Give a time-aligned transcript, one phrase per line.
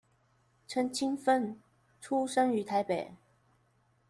[0.67, 1.59] 陳清汾
[1.99, 3.13] 出生於台北